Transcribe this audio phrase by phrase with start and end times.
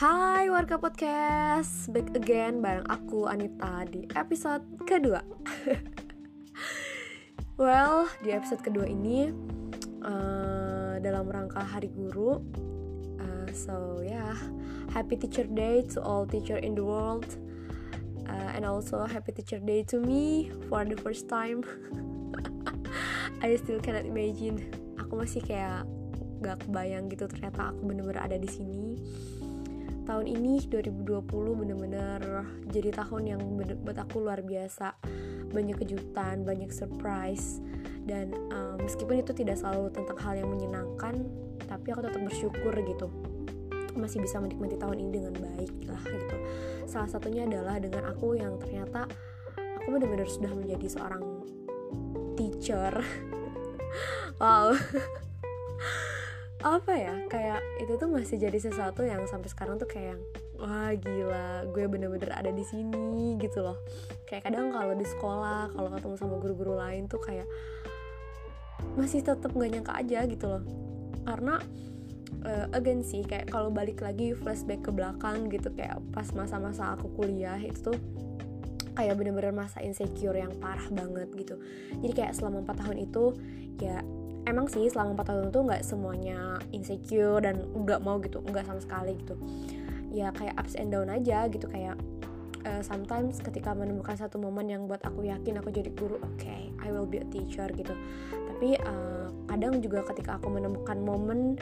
[0.00, 5.20] Hai warga podcast, back again bareng aku Anita di episode kedua.
[7.60, 9.28] well, di episode kedua ini
[10.00, 12.40] uh, dalam rangka Hari Guru.
[13.20, 14.32] Uh, so yeah,
[14.96, 17.28] happy Teacher Day to all teacher in the world,
[18.24, 21.60] uh, and also happy Teacher Day to me for the first time.
[23.44, 24.64] I still cannot imagine.
[24.96, 25.84] Aku masih kayak
[26.40, 28.89] gak kebayang gitu ternyata aku bener-bener ada di sini
[30.10, 31.22] tahun ini 2020
[31.54, 33.40] bener-bener jadi tahun yang
[33.86, 34.98] buat aku luar biasa.
[35.54, 37.62] Banyak kejutan banyak surprise
[38.10, 41.14] dan um, meskipun itu tidak selalu tentang hal yang menyenangkan
[41.70, 43.06] tapi aku tetap bersyukur gitu.
[43.94, 46.36] Masih bisa menikmati tahun ini dengan baik lah gitu.
[46.90, 49.06] Salah satunya adalah dengan aku yang ternyata
[49.78, 51.22] aku benar-benar sudah menjadi seorang
[52.34, 52.98] teacher.
[54.40, 54.72] Wow
[56.60, 57.14] apa ya?
[57.26, 60.20] Kayak itu tuh masih jadi sesuatu yang sampai sekarang tuh kayak
[60.60, 63.80] wah gila gue bener-bener ada di sini gitu loh.
[64.28, 67.48] Kayak kadang kalau di sekolah kalau ketemu sama guru-guru lain tuh kayak
[68.96, 70.62] masih tetap gak nyangka aja gitu loh.
[71.24, 71.56] Karena
[72.44, 77.08] uh, again sih kayak kalau balik lagi flashback ke belakang gitu kayak pas masa-masa aku
[77.16, 77.98] kuliah itu tuh
[78.96, 81.56] kayak bener-bener masa insecure yang parah banget gitu.
[82.04, 83.24] Jadi kayak selama 4 tahun itu
[83.80, 84.04] ya
[84.48, 86.38] emang sih selama 4 tahun itu nggak semuanya
[86.72, 89.34] insecure dan nggak mau gitu nggak sama sekali gitu.
[90.10, 91.96] Ya kayak ups and down aja gitu kayak
[92.66, 96.72] uh, sometimes ketika menemukan satu momen yang buat aku yakin aku jadi guru oke okay,
[96.82, 97.92] I will be a teacher gitu.
[98.32, 101.58] Tapi uh, kadang juga ketika aku menemukan momen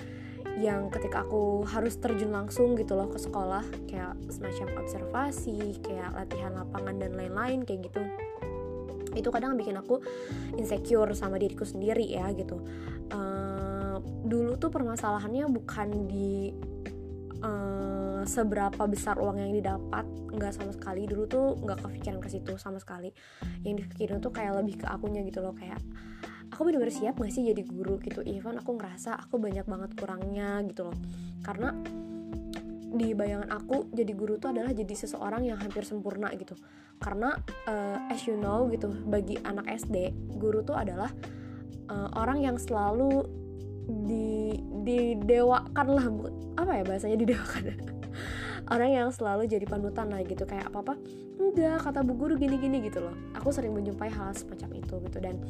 [0.59, 6.51] yang ketika aku harus terjun langsung gitu loh ke sekolah kayak semacam observasi kayak latihan
[6.55, 8.03] lapangan dan lain-lain kayak gitu
[9.19, 9.99] itu kadang bikin aku
[10.55, 12.63] insecure sama diriku sendiri ya gitu.
[13.11, 16.55] Uh, dulu tuh permasalahannya bukan di
[17.43, 21.07] uh, seberapa besar uang yang didapat nggak sama sekali.
[21.07, 23.11] Dulu tuh nggak kepikiran ke situ sama sekali.
[23.67, 25.81] Yang dipikirin tuh kayak lebih ke akunya gitu loh kayak
[26.49, 28.01] aku bener-bener siap gak sih jadi guru?
[28.01, 28.25] Gitu.
[28.25, 30.97] Even aku ngerasa aku banyak banget kurangnya gitu loh.
[31.45, 31.75] Karena
[32.89, 36.57] di bayangan aku jadi guru tuh adalah jadi seseorang yang hampir sempurna gitu.
[36.99, 37.37] Karena
[37.69, 41.13] uh, as you know gitu bagi anak SD guru tuh adalah
[41.93, 43.29] uh, orang yang selalu
[43.89, 46.07] di didewakan lah
[46.61, 47.63] apa ya bahasanya didewakan.
[48.69, 50.95] Orang yang selalu jadi panutan lah gitu kayak apa apa
[51.41, 53.17] enggak kata bu guru gini gini gitu loh.
[53.41, 55.41] Aku sering menjumpai hal semacam itu gitu dan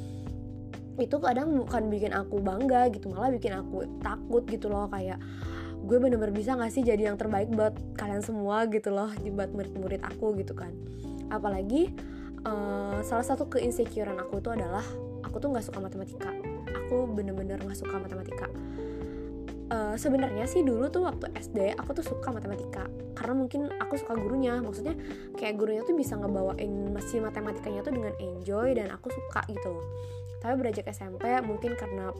[0.99, 5.22] itu kadang bukan bikin aku bangga gitu malah bikin aku takut gitu loh kayak
[5.88, 10.04] gue bener-bener bisa gak sih jadi yang terbaik buat kalian semua gitu loh buat murid-murid
[10.04, 10.69] aku gitu kan.
[11.32, 11.88] Apalagi
[12.44, 14.84] uh, salah satu keinsecurean aku tuh adalah
[15.25, 16.28] aku tuh nggak suka matematika.
[16.84, 18.53] Aku bener-bener nggak suka matematika.
[19.69, 24.12] Uh, sebenarnya sih dulu tuh waktu SD aku tuh suka matematika karena mungkin aku suka
[24.16, 24.60] gurunya.
[24.60, 24.93] Maksudnya
[25.41, 29.72] kayak gurunya tuh bisa ngebawain masih matematikanya tuh dengan enjoy dan aku suka gitu
[30.38, 32.15] tapi beranjak SMP mungkin karena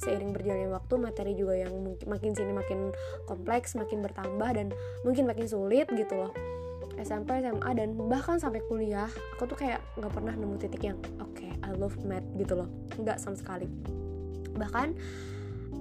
[0.00, 2.92] seiring berjalannya waktu materi juga yang mungkin makin sini makin
[3.24, 6.32] kompleks makin bertambah dan mungkin makin sulit gitu loh.
[6.96, 11.36] SMP SMA dan bahkan sampai kuliah aku tuh kayak nggak pernah nemu titik yang oke
[11.36, 12.68] okay, I love math gitu loh.
[12.96, 13.68] Nggak sama sekali.
[14.56, 14.88] Bahkan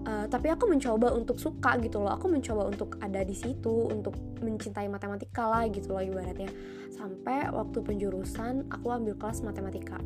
[0.08, 2.12] uh, tapi aku mencoba untuk suka gitu loh.
[2.20, 6.52] Aku mencoba untuk ada di situ untuk mencintai matematika lah gitu loh ibaratnya.
[6.92, 10.00] Sampai waktu penjurusan aku ambil kelas matematika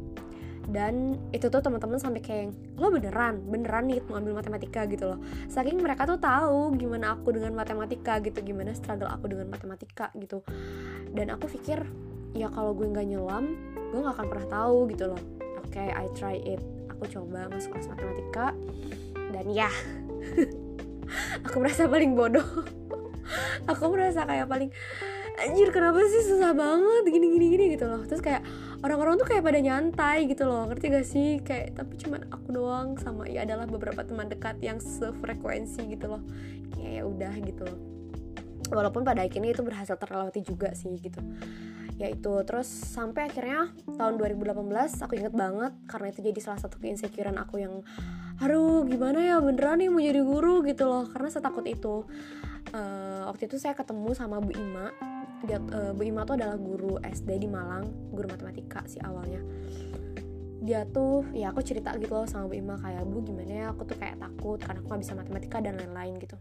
[0.69, 5.19] dan itu tuh teman-teman sampai kayak lo beneran beneran nih mau ambil matematika gitu loh.
[5.49, 10.45] Saking mereka tuh tahu gimana aku dengan matematika gitu gimana struggle aku dengan matematika gitu.
[11.09, 11.81] Dan aku pikir
[12.37, 13.57] ya kalau gue nggak nyelam
[13.89, 15.21] gue nggak akan pernah tahu gitu loh.
[15.65, 16.61] Oke okay, I try it.
[16.93, 18.53] Aku coba masuk kelas matematika
[19.33, 19.69] dan ya
[21.49, 22.45] aku merasa paling bodoh.
[23.69, 24.73] Aku merasa kayak paling
[25.37, 27.03] anjir kenapa sih susah banget?
[27.05, 28.01] Gini gini gini gitu loh.
[28.09, 28.41] Terus kayak
[28.79, 31.29] orang-orang tuh kayak pada nyantai gitu loh ngerti gak sih?
[31.43, 36.21] Kayak tapi cuman aku doang sama ya adalah beberapa teman dekat yang sefrekuensi gitu loh.
[36.75, 37.63] Kayak ya udah gitu.
[37.65, 37.99] Loh
[38.73, 41.19] walaupun pada akhirnya itu berhasil terlewati juga sih gitu.
[41.99, 44.55] Ya itu terus sampai akhirnya tahun 2018
[45.03, 47.83] aku inget banget karena itu jadi salah satu keinsecurean aku yang
[48.39, 50.63] aduh gimana ya beneran nih mau jadi guru?
[50.63, 51.03] gitu loh.
[51.11, 52.07] Karena saya takut itu
[52.71, 54.95] uh, waktu itu saya ketemu sama Bu Ima
[55.45, 59.39] dia uh, Bu Ima tuh adalah guru SD di Malang guru matematika sih awalnya.
[60.59, 63.65] Dia tuh ya aku cerita gitu loh sama Bu Ima kayak Bu gimana ya?
[63.71, 66.35] Aku tuh kayak takut karena aku gak bisa matematika dan lain-lain gitu.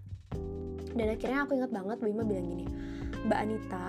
[0.99, 2.67] Dan akhirnya aku ingat banget Bu Ima bilang gini
[3.29, 3.89] Mbak Anita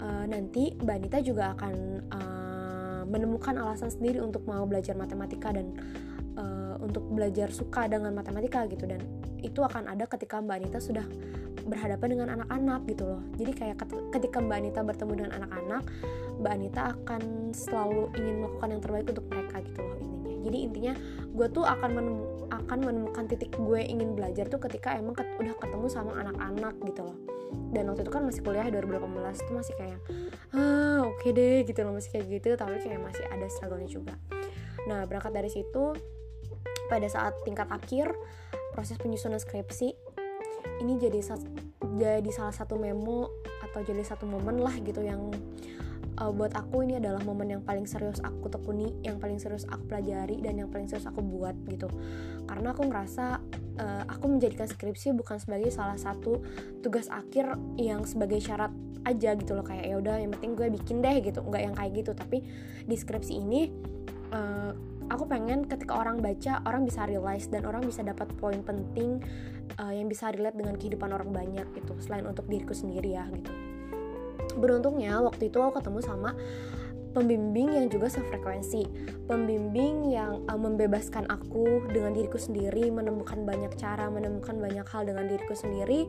[0.00, 1.74] uh, nanti Mbak Anita juga akan
[2.10, 5.74] uh, menemukan alasan sendiri untuk mau belajar matematika dan
[6.40, 8.88] uh, untuk belajar suka dengan matematika gitu.
[8.88, 9.04] Dan
[9.44, 11.04] itu akan ada ketika Mbak Anita sudah
[11.68, 13.20] berhadapan dengan anak-anak gitu loh.
[13.36, 13.76] Jadi kayak
[14.16, 15.82] ketika Mbak Anita bertemu dengan anak-anak
[16.40, 20.38] Mbak Anita akan selalu ingin melakukan yang terbaik untuk mereka gitu loh intinya.
[20.40, 20.94] Jadi intinya
[21.36, 22.16] gue tuh akan menem
[22.50, 27.04] akan menemukan titik gue ingin belajar tuh ketika emang ket udah ketemu sama anak-anak gitu
[27.04, 27.16] loh.
[27.70, 30.00] Dan waktu itu kan masih kuliah 2018 itu masih kayak
[30.56, 34.14] ah oke okay deh gitu loh masih kayak gitu tapi kayak masih ada struggle-nya juga.
[34.88, 35.92] Nah berangkat dari situ
[36.90, 38.10] pada saat tingkat akhir
[38.74, 39.94] proses penyusunan skripsi
[40.82, 41.22] ini jadi
[41.96, 43.30] jadi salah satu memo
[43.70, 45.30] atau jadi satu momen lah gitu yang
[46.20, 49.88] uh, buat aku ini adalah momen yang paling serius aku tekuni, yang paling serius aku
[49.88, 51.88] pelajari dan yang paling serius aku buat gitu.
[52.44, 53.40] Karena aku ngerasa
[53.80, 56.40] uh, aku menjadikan skripsi bukan sebagai salah satu
[56.84, 58.72] tugas akhir yang sebagai syarat
[59.08, 61.92] aja gitu loh kayak ya udah yang penting gue bikin deh gitu, nggak yang kayak
[62.04, 62.12] gitu.
[62.12, 62.44] Tapi
[62.84, 63.60] di skripsi ini
[64.36, 64.72] uh,
[65.10, 69.18] aku pengen ketika orang baca orang bisa realize dan orang bisa dapat poin penting
[69.82, 73.50] uh, yang bisa relate dengan kehidupan orang banyak gitu selain untuk diriku sendiri ya gitu.
[74.56, 76.30] Beruntungnya waktu itu aku ketemu sama
[77.10, 78.86] pembimbing yang juga sefrekuensi.
[79.26, 85.26] Pembimbing yang uh, membebaskan aku dengan diriku sendiri menemukan banyak cara menemukan banyak hal dengan
[85.26, 86.06] diriku sendiri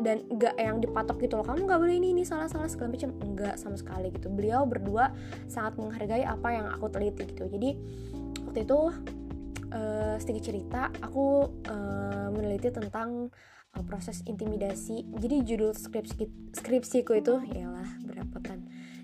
[0.00, 1.46] dan gak yang dipatok gitu loh.
[1.46, 3.12] Kamu gak boleh ini ini salah salah segala macam.
[3.20, 4.32] Enggak sama sekali gitu.
[4.32, 5.12] Beliau berdua
[5.50, 7.44] sangat menghargai apa yang aku teliti gitu.
[7.50, 7.70] Jadi
[8.48, 8.80] waktu itu
[9.72, 13.28] uh, sedikit cerita aku uh, meneliti tentang
[13.76, 15.04] uh, proses intimidasi.
[15.20, 18.00] Jadi judul skripsi skripsiku itu ialah
[18.42, 18.58] kan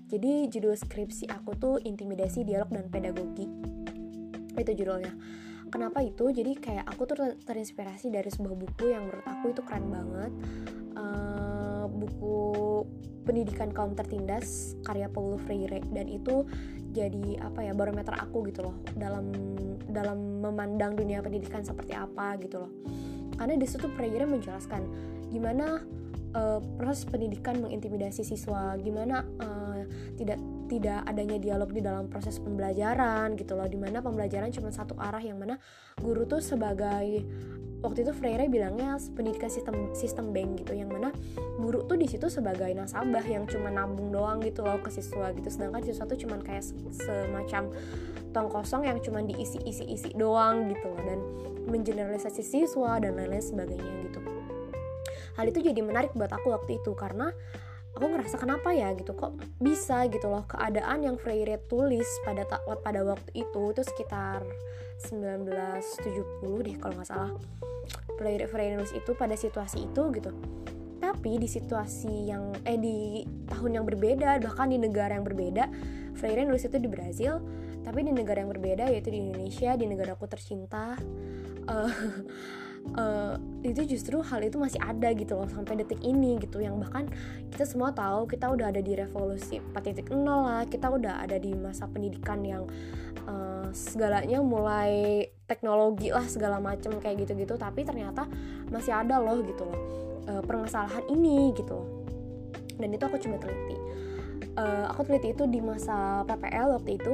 [0.09, 3.45] jadi judul skripsi aku tuh intimidasi dialog dan pedagogi.
[4.57, 5.13] Itu judulnya.
[5.69, 6.33] Kenapa itu?
[6.33, 10.33] Jadi kayak aku tuh terinspirasi dari sebuah buku yang menurut aku itu keren banget
[10.99, 12.37] uh, buku
[13.23, 15.79] pendidikan kaum tertindas karya Paulo Freire.
[15.89, 16.43] Dan itu
[16.91, 19.31] jadi apa ya barometer aku gitu loh dalam
[19.87, 22.71] dalam memandang dunia pendidikan seperti apa gitu loh.
[23.39, 24.81] Karena di situ Freire menjelaskan
[25.31, 25.85] gimana
[26.35, 29.85] uh, proses pendidikan mengintimidasi siswa gimana uh,
[30.17, 34.93] tidak tidak adanya dialog di dalam proses pembelajaran gitu loh di mana pembelajaran cuma satu
[35.01, 35.57] arah yang mana
[35.97, 37.25] guru tuh sebagai
[37.81, 41.09] waktu itu Freire bilangnya pendidikan sistem sistem bank gitu yang mana
[41.57, 45.49] guru tuh di situ sebagai nasabah yang cuma nabung doang gitu loh ke siswa gitu
[45.49, 46.63] sedangkan siswa tuh cuma kayak
[46.93, 47.73] semacam
[48.29, 51.19] tong kosong yang cuma diisi isi isi doang gitu loh dan
[51.69, 54.19] mengeneralisasi siswa dan lain-lain sebagainya gitu.
[55.37, 57.31] Hal itu jadi menarik buat aku waktu itu karena
[57.99, 62.47] aku ngerasa kenapa ya gitu kok bisa gitu loh keadaan yang Freire tulis pada
[62.79, 64.39] pada waktu itu itu sekitar
[65.03, 67.35] 1970 deh kalau nggak salah.
[68.15, 70.31] Freire Freire nulis itu pada situasi itu gitu.
[71.03, 75.67] Tapi di situasi yang eh di tahun yang berbeda bahkan di negara yang berbeda
[76.15, 77.43] Freire nulis itu di Brazil
[77.83, 80.95] tapi di negara yang berbeda yaitu di Indonesia di negaraku tercinta
[81.67, 81.91] uh,
[82.95, 83.35] uh,
[83.65, 86.63] itu justru hal itu masih ada gitu loh sampai detik ini gitu.
[86.63, 87.03] Yang bahkan
[87.51, 91.85] kita semua tahu kita udah ada di revolusi 4.0 lah kita udah ada di masa
[91.91, 92.63] pendidikan yang
[93.27, 97.59] uh, segalanya mulai teknologi lah segala macem kayak gitu-gitu.
[97.59, 98.25] Tapi ternyata
[98.71, 99.79] masih ada loh gitu loh
[100.31, 101.75] uh, permasalahan ini gitu.
[101.75, 101.99] Loh
[102.79, 103.77] dan itu aku coba teliti.
[104.55, 107.13] Uh, aku teliti itu di masa PPL waktu itu.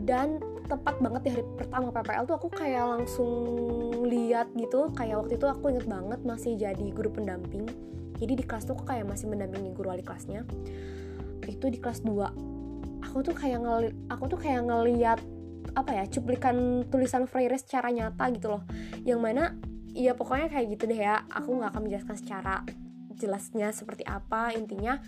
[0.00, 3.32] Dan tepat banget di hari pertama PPL tuh aku kayak langsung
[4.06, 4.94] lihat gitu.
[4.94, 7.66] Kayak waktu itu aku inget banget masih jadi guru pendamping.
[8.22, 10.46] Jadi di kelas tuh aku kayak masih mendampingi guru wali kelasnya.
[11.44, 12.50] Itu di kelas 2
[13.00, 15.18] aku tuh kayak ngeli aku tuh kayak ngeliat
[15.74, 18.62] apa ya cuplikan tulisan Freire secara nyata gitu loh.
[19.02, 19.44] Yang mana
[19.90, 21.26] ya pokoknya kayak gitu deh ya.
[21.30, 22.62] Aku nggak akan menjelaskan secara
[23.18, 24.54] jelasnya seperti apa.
[24.54, 24.98] Intinya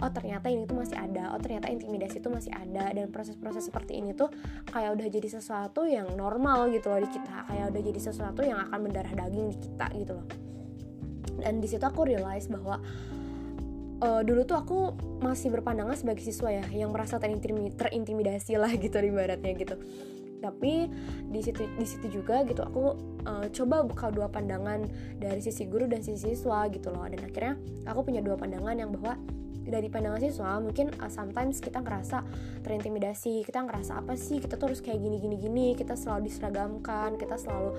[0.00, 4.00] oh ternyata ini tuh masih ada oh ternyata intimidasi itu masih ada dan proses-proses seperti
[4.00, 4.32] ini tuh
[4.72, 8.58] kayak udah jadi sesuatu yang normal gitu loh di kita kayak udah jadi sesuatu yang
[8.68, 10.26] akan mendarah daging di kita gitu loh.
[11.40, 12.80] Dan di situ aku realize bahwa
[14.04, 14.78] uh, dulu tuh aku
[15.20, 19.76] masih berpandangan sebagai siswa ya yang merasa terintimidasi lah gitu ibaratnya gitu.
[20.40, 20.88] Tapi
[21.28, 22.96] di situ di situ juga gitu aku
[23.28, 24.88] uh, coba buka dua pandangan
[25.20, 27.04] dari sisi guru dan sisi siswa gitu loh.
[27.08, 27.54] Dan akhirnya
[27.84, 29.20] aku punya dua pandangan yang bahwa
[29.64, 32.24] dari pandangan siswa mungkin uh, sometimes kita ngerasa
[32.64, 37.16] terintimidasi kita ngerasa apa sih kita tuh harus kayak gini gini gini kita selalu diseragamkan
[37.20, 37.76] kita selalu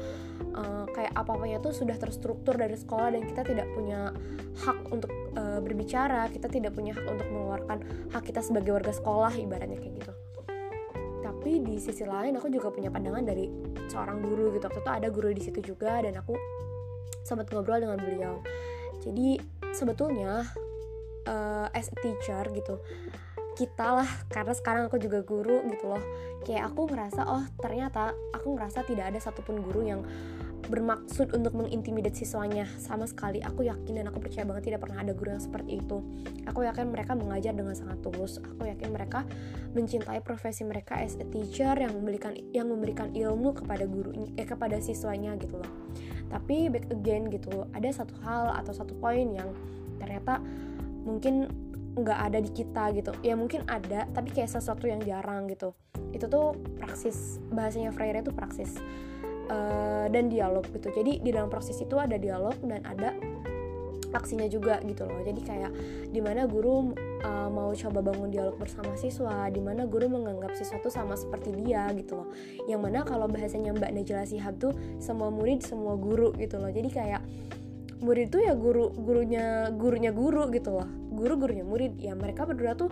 [0.55, 4.13] uh, kayak apa apanya tuh sudah terstruktur dari sekolah dan kita tidak punya
[4.61, 7.77] hak untuk uh, berbicara kita tidak punya hak untuk mengeluarkan
[8.13, 10.13] hak kita sebagai warga sekolah ibaratnya kayak gitu.
[11.21, 13.49] Tapi di sisi lain aku juga punya pandangan dari
[13.89, 14.69] seorang guru gitu.
[14.69, 16.37] Waktu itu ada guru di situ juga dan aku
[17.25, 18.37] sempat ngobrol dengan beliau.
[19.01, 19.41] Jadi
[19.73, 20.45] sebetulnya
[21.27, 22.79] uh, as a teacher gitu.
[23.51, 26.01] Kita lah karena sekarang aku juga guru gitu loh.
[26.47, 30.01] Kayak aku ngerasa oh ternyata aku ngerasa tidak ada satupun guru yang
[30.71, 32.63] bermaksud untuk mengintimidasi siswanya.
[32.79, 35.97] Sama sekali aku yakin dan aku percaya banget tidak pernah ada guru yang seperti itu.
[36.47, 38.39] Aku yakin mereka mengajar dengan sangat tulus.
[38.39, 39.27] Aku yakin mereka
[39.75, 44.79] mencintai profesi mereka as a teacher yang memberikan yang memberikan ilmu kepada guru eh kepada
[44.79, 45.71] siswanya gitu loh.
[46.31, 49.51] Tapi back again gitu ada satu hal atau satu poin yang
[49.99, 50.39] ternyata
[51.03, 51.49] mungkin
[51.91, 53.11] nggak ada di kita gitu.
[53.19, 55.75] Ya mungkin ada tapi kayak sesuatu yang jarang gitu.
[56.15, 58.79] Itu tuh praksis bahasanya Freire itu praksis
[59.51, 60.87] uh, dan dialog gitu.
[60.91, 63.11] Jadi di dalam proses itu ada dialog dan ada
[64.11, 65.23] aksinya juga gitu loh.
[65.23, 65.71] Jadi kayak
[66.11, 66.91] di mana guru
[67.23, 71.55] uh, mau coba bangun dialog bersama siswa di mana guru menganggap siswa tuh sama seperti
[71.55, 72.27] dia gitu loh.
[72.67, 76.71] Yang mana kalau bahasanya Mbak Najla Sihab tuh semua murid semua guru gitu loh.
[76.71, 77.23] Jadi kayak
[78.01, 80.87] murid tuh ya guru gurunya gurunya guru gitu loh.
[81.13, 82.01] Guru gurunya murid.
[82.01, 82.89] Ya mereka berdua tuh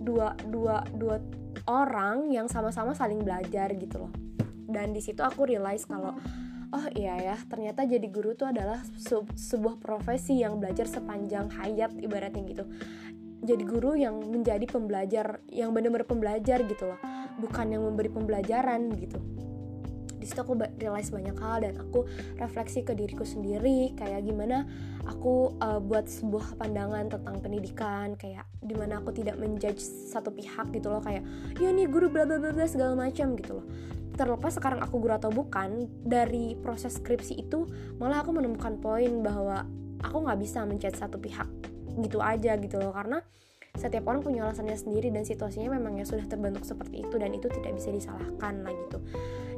[0.00, 1.20] dua dua dua
[1.68, 4.12] orang yang sama-sama saling belajar gitu loh.
[4.66, 6.16] Dan di situ aku realize kalau
[6.74, 8.82] oh iya ya ternyata jadi guru tuh adalah
[9.36, 12.64] sebuah profesi yang belajar sepanjang hayat ibaratnya gitu.
[13.46, 16.98] Jadi guru yang menjadi pembelajar yang benar-benar pembelajar gitu loh.
[17.38, 19.20] Bukan yang memberi pembelajaran gitu
[20.26, 22.02] di situ aku realize banyak hal dan aku
[22.42, 24.66] refleksi ke diriku sendiri kayak gimana
[25.06, 30.74] aku uh, buat sebuah pandangan tentang pendidikan kayak di mana aku tidak menjudge satu pihak
[30.74, 31.22] gitu loh kayak
[31.62, 33.66] ya nih guru bla bla bla segala macam gitu loh.
[34.18, 37.70] Terlepas sekarang aku guru atau bukan dari proses skripsi itu
[38.02, 39.62] malah aku menemukan poin bahwa
[40.02, 41.46] aku nggak bisa mencet satu pihak
[42.02, 43.22] gitu aja gitu loh karena
[43.76, 47.46] setiap orang punya alasannya sendiri dan situasinya memang ya sudah terbentuk seperti itu dan itu
[47.52, 48.98] tidak bisa disalahkan lah gitu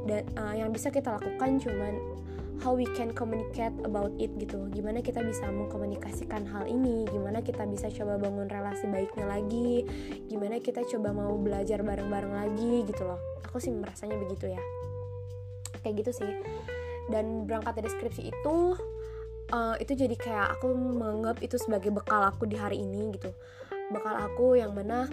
[0.09, 1.93] dan uh, yang bisa kita lakukan cuman
[2.59, 4.67] how we can communicate about it gitu.
[4.73, 7.07] Gimana kita bisa mengkomunikasikan hal ini?
[7.07, 9.87] Gimana kita bisa coba bangun relasi baiknya lagi?
[10.27, 13.19] Gimana kita coba mau belajar bareng-bareng lagi gitu loh.
[13.47, 14.61] Aku sih merasanya begitu ya.
[15.85, 16.31] Kayak gitu sih.
[17.07, 18.75] Dan berangkat dari skripsi itu
[19.55, 23.31] uh, itu jadi kayak aku menganggap itu sebagai bekal aku di hari ini gitu.
[23.89, 25.07] Bekal aku yang mana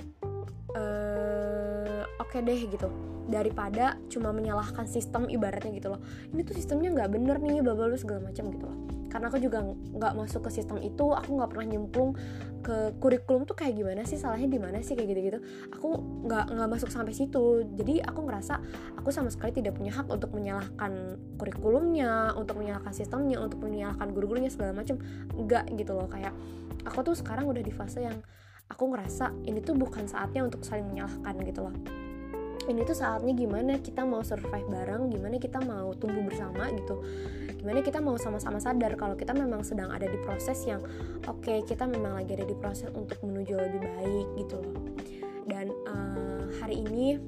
[0.75, 1.76] uh,
[2.21, 2.89] oke okay deh gitu.
[3.27, 6.01] Daripada cuma menyalahkan sistem ibaratnya gitu loh.
[6.31, 8.77] Ini tuh sistemnya nggak bener nih bla bla segala macam gitu loh.
[9.11, 9.65] Karena aku juga
[9.97, 12.13] nggak masuk ke sistem itu aku nggak pernah nyemplung
[12.61, 15.39] ke kurikulum tuh kayak gimana sih salahnya di mana sih kayak gitu gitu
[15.71, 17.65] aku nggak nggak masuk sampai situ.
[17.75, 18.61] Jadi aku ngerasa
[18.99, 24.53] aku sama sekali tidak punya hak untuk menyalahkan kurikulumnya untuk menyalahkan sistemnya untuk menyalahkan guru-gurunya
[24.53, 25.01] segala macam.
[25.35, 26.07] Nggak gitu loh.
[26.07, 26.37] Kayak
[26.87, 28.21] aku tuh sekarang udah di fase yang
[28.71, 31.77] aku ngerasa ini tuh bukan saatnya untuk saling menyalahkan gitu loh.
[32.67, 36.99] Ini tuh saatnya gimana kita mau survive bareng gimana kita mau tumbuh bersama gitu.
[37.63, 40.83] Gimana kita mau sama-sama sadar kalau kita memang sedang ada di proses yang
[41.31, 44.83] oke okay, kita memang lagi ada di proses untuk menuju lebih baik gitu loh.
[45.47, 47.23] Dan uh, hari ini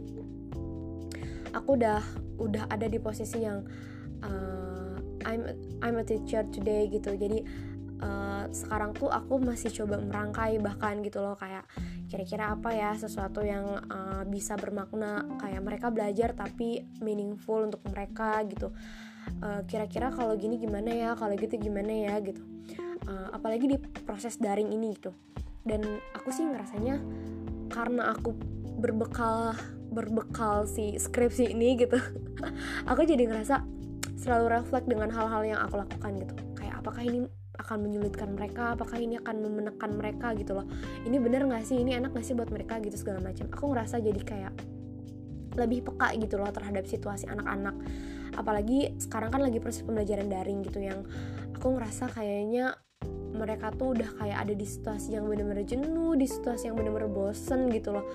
[1.54, 2.02] aku udah
[2.42, 3.62] udah ada di posisi yang
[4.26, 5.46] uh, I'm
[5.86, 7.14] I'm a teacher today gitu.
[7.14, 7.46] Jadi
[8.02, 11.66] uh, sekarang tuh aku masih coba merangkai bahkan gitu loh kayak
[12.08, 18.42] kira-kira apa ya sesuatu yang uh, bisa bermakna kayak mereka belajar tapi meaningful untuk mereka
[18.48, 18.72] gitu.
[19.28, 22.40] Kira kira-kira kalau gini gimana ya kalau gitu gimana ya gitu.
[23.04, 23.76] Uh, apalagi di
[24.08, 25.12] proses daring ini gitu.
[25.68, 25.84] Dan
[26.16, 26.96] aku sih ngerasanya
[27.68, 28.32] karena aku
[28.80, 29.52] berbekal
[29.92, 31.96] berbekal si skripsi ini gitu
[32.90, 33.64] aku jadi ngerasa
[34.18, 36.34] selalu reflect dengan hal-hal yang aku lakukan gitu.
[36.58, 37.24] Kayak apakah ini
[37.58, 40.66] akan menyulitkan mereka apakah ini akan menekan mereka gitu loh.
[41.04, 41.82] Ini bener gak sih?
[41.82, 43.50] Ini enak gak sih buat mereka gitu segala macam.
[43.50, 44.54] Aku ngerasa jadi kayak
[45.58, 47.74] lebih peka gitu loh terhadap situasi anak-anak.
[48.38, 51.02] Apalagi sekarang kan lagi proses pembelajaran daring gitu yang
[51.58, 52.78] aku ngerasa kayaknya
[53.34, 57.70] mereka tuh udah kayak ada di situasi yang bener-bener jenuh di situasi yang bener-bener bosen
[57.74, 58.06] gitu loh.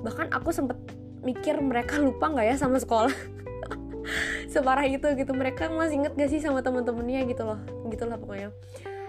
[0.00, 0.76] Bahkan aku sempet
[1.22, 3.12] mikir mereka lupa nggak ya sama sekolah
[4.48, 5.32] separah itu gitu.
[5.34, 7.60] Mereka masih inget gak sih sama temen-temennya gitu loh.
[7.88, 8.50] Gitu lah pokoknya.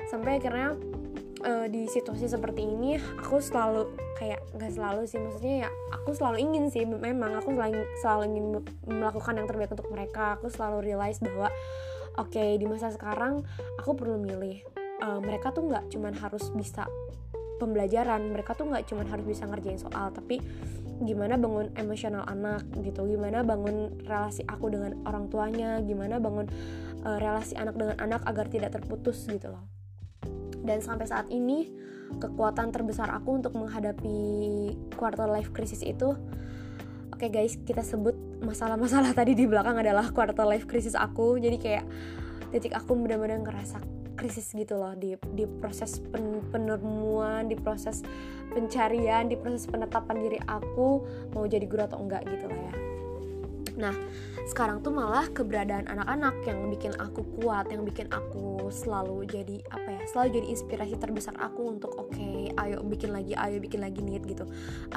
[0.09, 0.75] Sampai akhirnya
[1.45, 5.19] uh, di situasi seperti ini aku selalu kayak gak selalu sih.
[5.19, 6.83] Maksudnya ya aku selalu ingin sih.
[6.85, 8.45] Memang aku selalu selalu ingin
[8.87, 10.39] melakukan yang terbaik untuk mereka.
[10.39, 11.51] Aku selalu realize bahwa
[12.19, 13.43] oke okay, di masa sekarang
[13.79, 14.63] aku perlu milih.
[14.99, 16.83] Uh, mereka tuh nggak cuman harus bisa
[17.59, 18.31] pembelajaran.
[18.31, 20.39] Mereka tuh nggak cuma harus bisa ngerjain soal tapi
[20.99, 26.43] gimana bangun emosional anak gitu gimana bangun relasi aku dengan orang tuanya gimana bangun
[27.07, 29.63] uh, relasi anak dengan anak agar tidak terputus gitu loh.
[30.59, 31.71] Dan sampai saat ini
[32.19, 34.17] kekuatan terbesar aku untuk menghadapi
[34.99, 36.17] quarter life crisis itu
[37.13, 41.39] oke okay guys kita sebut masalah-masalah tadi di belakang adalah quarter life crisis aku.
[41.39, 41.85] Jadi kayak
[42.51, 48.03] titik aku benar-benar ngerasa krisis gitu loh di di proses pen, penemuan di proses
[48.51, 52.89] pencarian di proses penetapan diri aku mau jadi guru atau enggak gitu lah ya
[53.79, 53.95] Nah,
[54.43, 59.87] sekarang tuh malah keberadaan anak-anak yang bikin aku kuat, yang bikin aku selalu jadi apa
[59.95, 64.03] ya, selalu jadi inspirasi terbesar aku untuk oke, okay, ayo bikin lagi, ayo bikin lagi
[64.03, 64.43] nih gitu,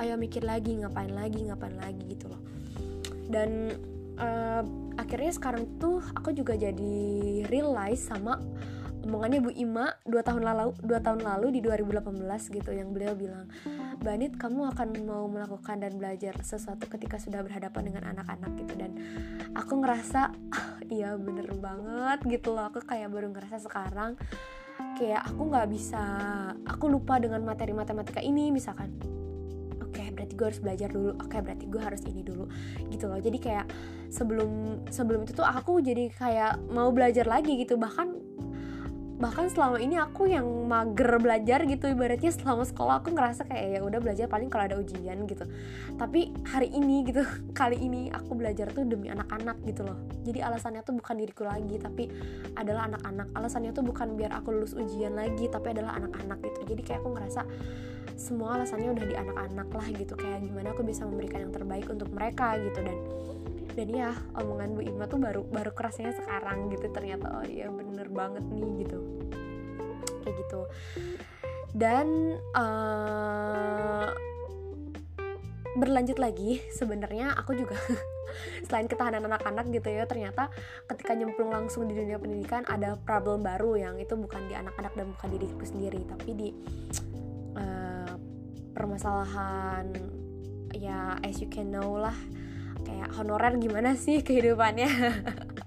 [0.02, 2.42] ayo mikir lagi, ngapain lagi, ngapain lagi gitu loh.
[3.30, 3.78] Dan
[4.18, 4.66] uh,
[4.98, 6.98] akhirnya sekarang tuh aku juga jadi
[7.46, 8.42] realize sama
[9.02, 12.22] omongannya Bu Ima dua tahun lalu dua tahun lalu di 2018
[12.54, 13.50] gitu yang beliau bilang
[14.02, 18.74] Banit kamu akan mau melakukan dan belajar sesuatu ketika sudah berhadapan dengan anak-anak gitu.
[18.74, 18.98] Dan
[19.54, 22.66] aku ngerasa ah, iya bener banget gitu loh.
[22.66, 24.18] Aku kayak baru ngerasa sekarang
[24.98, 26.02] kayak aku nggak bisa
[26.66, 28.90] aku lupa dengan materi matematika ini misalkan
[29.78, 32.44] oke berarti gue harus belajar dulu oke okay, berarti gue harus ini dulu
[32.90, 33.20] gitu loh.
[33.22, 33.66] Jadi kayak
[34.10, 37.78] sebelum sebelum itu tuh aku jadi kayak mau belajar lagi gitu.
[37.78, 38.21] Bahkan
[39.20, 43.80] bahkan selama ini aku yang mager belajar gitu ibaratnya selama sekolah aku ngerasa kayak ya
[43.84, 45.44] udah belajar paling kalau ada ujian gitu.
[46.00, 47.22] Tapi hari ini gitu
[47.60, 49.98] kali ini aku belajar tuh demi anak-anak gitu loh.
[50.26, 52.10] Jadi alasannya tuh bukan diriku lagi tapi
[52.58, 53.28] adalah anak-anak.
[53.36, 56.60] Alasannya tuh bukan biar aku lulus ujian lagi tapi adalah anak-anak gitu.
[56.74, 57.42] Jadi kayak aku ngerasa
[58.18, 60.14] semua alasannya udah di anak-anak lah gitu.
[60.18, 62.80] Kayak gimana aku bisa memberikan yang terbaik untuk mereka gitu.
[62.82, 62.96] Dan
[63.72, 66.92] dan ya omongan Bu Ima tuh baru baru kerasnya sekarang gitu.
[66.92, 68.98] Ternyata oh iya bener banget nih gitu.
[70.22, 70.60] Kayak gitu.
[71.72, 74.12] Dan uh,
[75.76, 76.60] berlanjut lagi.
[76.68, 77.76] Sebenarnya aku juga
[78.68, 80.48] selain ketahanan anak-anak gitu ya ternyata
[80.88, 85.06] ketika nyemplung langsung di dunia pendidikan ada problem baru yang itu bukan di anak-anak dan
[85.16, 86.00] bukan di diriku sendiri.
[86.04, 86.48] Tapi di
[87.56, 88.12] uh,
[88.76, 89.92] permasalahan
[90.72, 92.16] ya as you can know lah
[92.92, 94.90] kayak honorer gimana sih kehidupannya?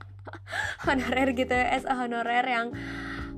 [0.85, 2.69] Honorer gitu ya as honorer yang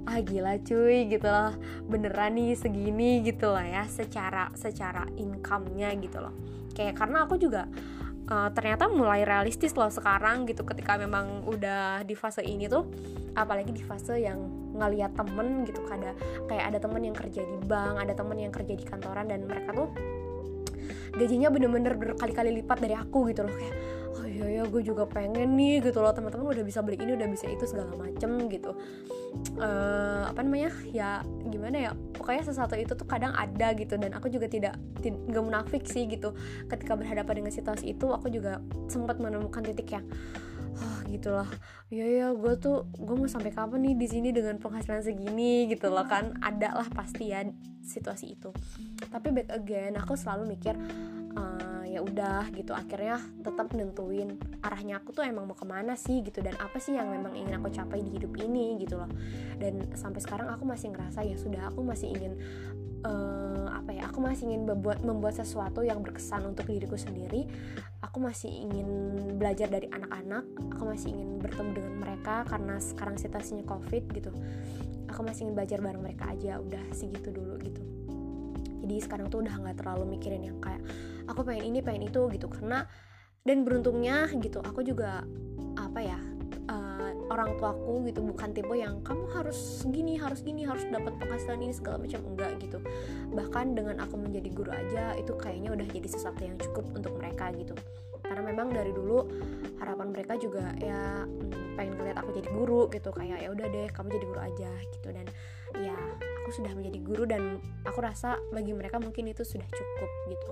[0.04, 1.56] ah gila cuy gitu loh.
[1.88, 6.36] Beneran nih segini gitu lah ya secara secara income-nya gitu loh.
[6.76, 7.64] Kayak karena aku juga
[8.28, 12.92] uh, ternyata mulai realistis loh sekarang gitu ketika memang udah di fase ini tuh.
[13.40, 16.12] Apalagi di fase yang ngeliat temen gitu kada
[16.46, 19.74] kayak ada temen yang kerja di bank ada temen yang kerja di kantoran dan mereka
[19.74, 19.90] tuh
[21.18, 23.56] gajinya bener-bener berkali-kali lipat dari aku gitu loh.
[23.58, 23.76] Kayak
[24.18, 26.14] oh iya ya gue juga pengen nih gitu loh.
[26.14, 28.78] Teman-teman udah bisa beli ini udah bisa itu segala macem gitu.
[29.58, 30.72] Uh, apa namanya?
[30.90, 31.92] Ya gimana ya?
[32.16, 33.98] Pokoknya sesuatu itu tuh kadang ada gitu.
[33.98, 36.38] Dan aku juga tidak nggak munafik sih gitu.
[36.70, 40.06] Ketika berhadapan dengan situasi itu aku juga sempat menemukan titik yang
[40.78, 41.50] oh gitu loh
[41.88, 45.88] ya ya gue tuh gue mau sampai kapan nih di sini dengan penghasilan segini gitu
[45.88, 46.36] loh kan.
[46.44, 47.48] Ada lah pasti ya
[47.80, 48.52] situasi itu.
[49.08, 50.76] Tapi back again aku selalu mikir
[51.40, 52.76] uh, ya udah gitu.
[52.76, 56.44] Akhirnya tetap nentuin arahnya aku tuh emang mau ke mana sih gitu.
[56.44, 59.10] Dan apa sih yang memang ingin aku capai di hidup ini gitu loh.
[59.56, 62.36] Dan sampai sekarang aku masih ngerasa ya sudah aku masih ingin
[63.06, 67.46] uh, apa ya aku masih ingin membuat membuat sesuatu yang berkesan untuk diriku sendiri.
[68.02, 68.88] Aku masih ingin
[69.38, 70.46] belajar dari anak-anak.
[70.78, 74.32] Aku masih ingin bertemu dengan mereka karena sekarang situasinya covid gitu.
[75.12, 77.84] Aku masih ingin belajar bareng mereka aja udah segitu dulu gitu.
[78.88, 80.80] Jadi sekarang tuh udah nggak terlalu mikirin yang kayak
[81.28, 82.48] aku pengen ini pengen itu gitu.
[82.50, 82.88] Karena
[83.48, 85.24] dan beruntungnya gitu aku juga
[87.38, 91.74] orang tuaku gitu bukan tipe yang kamu harus gini harus gini harus dapat penghasilan ini
[91.78, 92.82] segala macam enggak gitu.
[93.30, 97.54] Bahkan dengan aku menjadi guru aja itu kayaknya udah jadi sesuatu yang cukup untuk mereka
[97.54, 97.78] gitu.
[98.26, 99.30] Karena memang dari dulu
[99.78, 103.14] harapan mereka juga ya hmm, pengen ngeliat aku jadi guru gitu.
[103.14, 105.08] Kayak ya udah deh kamu jadi guru aja gitu.
[105.14, 105.26] Dan
[105.78, 105.98] ya
[106.42, 110.52] aku sudah menjadi guru dan aku rasa bagi mereka mungkin itu sudah cukup gitu.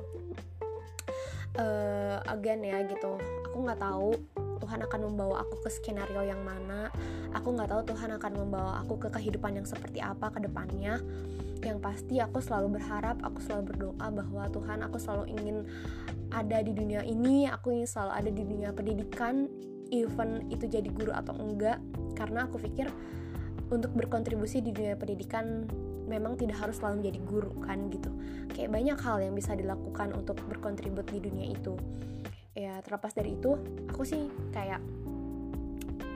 [1.57, 3.17] Uh, again ya gitu.
[3.49, 4.13] Aku nggak tahu
[4.65, 6.89] Tuhan akan membawa aku ke skenario yang mana.
[7.37, 10.97] Aku nggak tahu Tuhan akan membawa aku ke kehidupan yang seperti apa ke depannya.
[11.61, 15.57] Yang pasti aku selalu berharap aku selalu berdoa bahwa Tuhan aku selalu ingin
[16.33, 17.45] ada di dunia ini.
[17.45, 19.45] Aku ingin selalu ada di dunia pendidikan
[19.93, 21.77] even itu jadi guru atau enggak.
[22.17, 22.89] Karena aku pikir
[23.69, 25.69] untuk berkontribusi di dunia pendidikan
[26.09, 28.09] memang tidak harus selalu menjadi guru kan gitu.
[28.49, 31.77] Kayak banyak hal yang bisa dilakukan untuk berkontribut di dunia itu
[32.55, 33.59] ya terlepas dari itu
[33.91, 34.79] aku sih kayak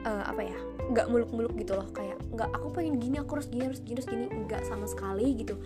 [0.08, 0.58] uh, apa ya
[0.90, 1.86] nggak muluk-muluk gitu loh.
[1.92, 4.26] Kayak nggak aku pengen gini aku harus gini harus gini harus gini.
[4.26, 5.60] Nggak sama sekali gitu.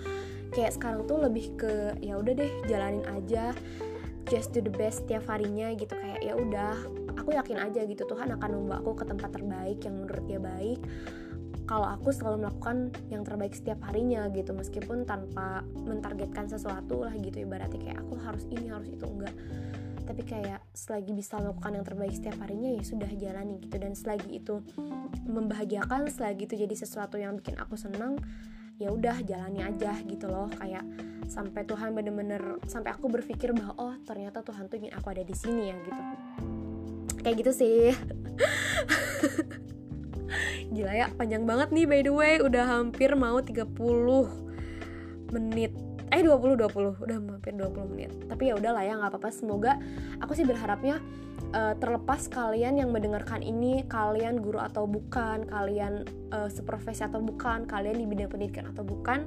[0.52, 1.72] Kayak sekarang tuh lebih ke
[2.04, 3.54] ya udah deh jalanin aja.
[4.28, 5.94] Just do the best tiap harinya gitu.
[5.96, 6.74] Kayak ya udah
[7.14, 10.80] aku yakin aja gitu Tuhan akan membawa aku ke tempat terbaik yang menurut dia baik.
[11.64, 14.52] Kalau aku selalu melakukan yang terbaik setiap harinya gitu.
[14.52, 17.40] Meskipun tanpa mentargetkan sesuatu lah gitu.
[17.40, 19.08] Ibaratnya kayak aku harus ini harus itu.
[19.08, 19.32] Enggak
[20.05, 23.77] tapi kayak selagi bisa melakukan yang terbaik setiap harinya ya sudah jalani gitu.
[23.81, 24.61] Dan selagi itu
[25.25, 28.21] membahagiakan selagi itu jadi sesuatu yang bikin aku senang
[28.77, 30.53] ya udah jalani aja gitu loh.
[30.61, 30.85] Kayak
[31.27, 35.35] sampai Tuhan bener-bener sampai aku berpikir bahwa oh ternyata Tuhan tuh ingin aku ada di
[35.35, 36.03] sini ya gitu.
[37.25, 37.97] Kayak gitu sih.
[40.75, 42.35] Gila ya panjang banget nih by the way.
[42.45, 43.73] Udah hampir mau 30
[45.33, 45.73] menit
[46.14, 48.11] eh 20 20 udah hampir 20 menit.
[48.31, 49.31] Tapi ya udahlah ya nggak apa-apa.
[49.35, 49.74] Semoga
[50.22, 51.03] aku sih berharapnya
[51.50, 57.66] uh, terlepas kalian yang mendengarkan ini kalian guru atau bukan kalian uh, seprofesi atau bukan
[57.66, 59.27] kalian di bidang pendidikan atau bukan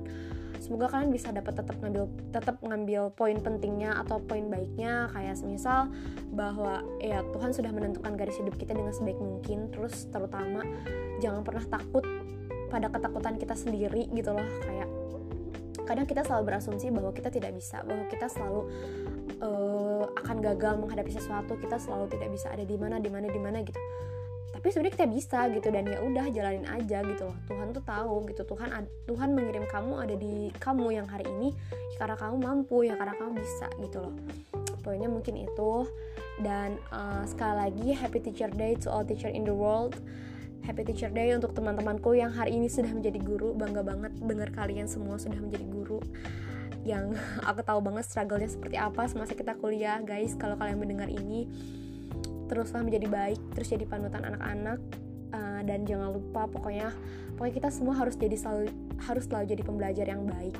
[0.57, 5.11] semoga kalian bisa dapat tetap ngambil tetap ngambil poin pentingnya atau poin baiknya.
[5.11, 5.91] Kayak semisal
[6.31, 9.75] bahwa ya Tuhan sudah menentukan garis hidup kita dengan sebaik mungkin.
[9.75, 10.63] Terus terutama
[11.19, 12.07] jangan pernah takut
[12.71, 14.47] pada ketakutan kita sendiri gitu loh.
[14.63, 14.87] Kayak
[15.87, 18.67] kadang kita selalu berasumsi bahwa kita tidak bisa bahwa kita selalu
[19.39, 23.39] uh, akan gagal menghadapi sesuatu kita selalu tidak bisa ada di mana di mana di
[23.39, 23.79] mana gitu.
[24.57, 27.37] Tapi sebenarnya kita bisa gitu dan ya udah jalanin aja gitu loh.
[27.45, 28.69] Tuhan tuh tahu gitu Tuhan
[29.05, 31.53] Tuhan mengirim kamu ada di kamu yang hari ini
[31.93, 34.13] ya karena kamu mampu ya karena kamu bisa gitu loh.
[34.81, 35.87] Poinnya mungkin itu.
[36.37, 39.97] Dan uh, sekali lagi happy teacher day to all teacher in the world
[40.67, 43.55] Happy Teacher Day untuk teman-temanku yang hari ini sudah menjadi guru.
[43.55, 46.03] Bangga banget dengar kalian semua sudah menjadi guru.
[46.83, 47.15] Yang
[47.47, 50.35] aku tahu banget struggle-nya seperti apa semasa kita kuliah, guys.
[50.35, 51.47] Kalau kalian mendengar ini,
[52.51, 54.83] teruslah menjadi baik, terus jadi panutan anak-anak.
[55.27, 56.87] Uh, dan jangan lupa pokoknya
[57.35, 60.55] pokoknya kita semua harus jadi selalu harus selalu jadi pembelajar yang baik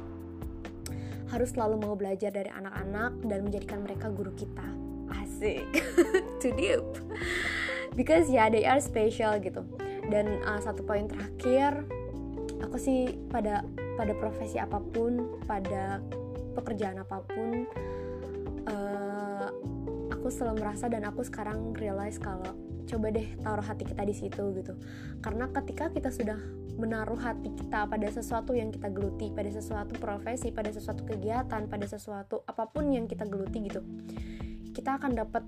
[1.31, 4.67] harus selalu mau belajar dari anak-anak dan menjadikan mereka guru kita
[5.23, 5.63] asik
[6.43, 6.83] too deep
[7.95, 9.63] because ya yeah, they are special gitu
[10.07, 11.83] dan uh, satu poin terakhir
[12.63, 13.61] aku sih pada
[13.99, 16.01] pada profesi apa pun pada
[16.57, 17.67] pekerjaan apa pun
[18.71, 19.47] uh,
[20.11, 22.55] aku selalu merasa dan aku sekarang realize kalau
[22.87, 24.73] coba deh taruh hati kita di situ gitu.
[25.19, 26.39] Karena ketika kita sudah
[26.77, 31.85] menaruh hati kita pada sesuatu yang kita geluti pada sesuatu profesi pada sesuatu kegiatan pada
[31.89, 33.81] sesuatu apa pun yang kita geluti gitu
[34.77, 35.41] kita akan dapat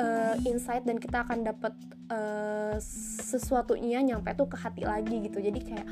[0.00, 1.76] uh, insight dan kita akan dapat
[2.14, 2.76] uh,
[3.20, 5.42] sesuatunya nyampe tuh ke hati lagi gitu.
[5.42, 5.86] Jadi kayak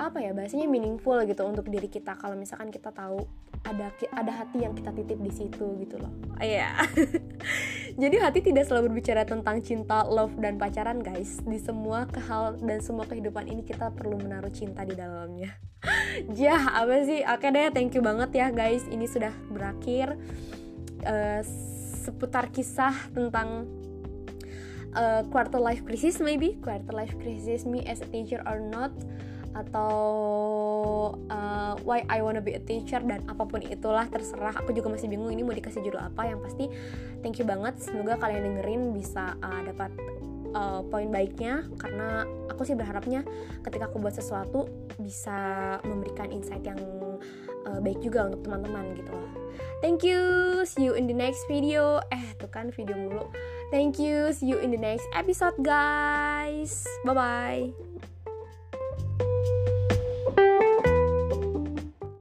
[0.00, 3.20] apa ya bahasanya meaningful gitu untuk diri kita kalau misalkan kita tahu
[3.68, 6.08] ada ada hati yang kita titip di situ gitu loh.
[6.40, 6.72] Iya.
[6.72, 7.12] Yeah.
[8.08, 11.44] jadi hati tidak selalu berbicara tentang cinta love dan pacaran guys.
[11.44, 15.52] Di semua kehal dan semua kehidupan ini kita perlu menaruh cinta di dalamnya.
[16.36, 17.22] Ya apa sih?
[17.22, 18.84] Oke deh thank you banget ya guys.
[18.88, 20.18] Ini sudah berakhir.
[21.00, 21.40] Uh,
[22.00, 23.68] seputar kisah tentang
[24.94, 26.58] uh, quarter life crisis maybe.
[26.62, 28.90] Quarter life crisis me as a teacher or not.
[29.50, 29.92] Atau
[31.26, 34.54] uh, why I wanna be a teacher dan apa pun itulah terserah.
[34.62, 36.30] Aku juga masih bingung ini mau dikasih judul apa.
[36.30, 36.64] Yang pasti
[37.20, 37.78] thank you banget.
[37.82, 39.90] Semoga kalian dengerin bisa uh, dapat
[40.54, 41.66] uh, poin baiknya.
[41.78, 43.26] Karena aku sih berharapnya
[43.66, 44.70] ketika aku buat sesuatu
[45.02, 46.78] bisa memberikan insight yang
[47.66, 49.10] uh, baik juga untuk teman-teman gitu.
[49.10, 49.40] Loh
[49.80, 50.20] thank you.
[50.64, 51.98] See you in the next video.
[52.12, 53.28] Eh tuh kan video mulu
[53.70, 54.32] thank you.
[54.32, 56.86] See you in the next episode guys.
[57.04, 57.89] Bye bye